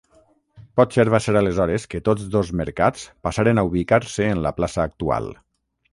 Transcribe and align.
Potser, 0.79 1.03
va 1.15 1.19
ser 1.25 1.35
aleshores 1.41 1.85
que 1.91 2.01
tots 2.09 2.25
dos 2.37 2.51
mercats 2.63 3.03
passaren 3.27 3.63
a 3.63 3.67
ubicar-se 3.71 4.31
en 4.35 4.43
la 4.47 4.57
plaça 4.61 4.89
actual. 4.91 5.31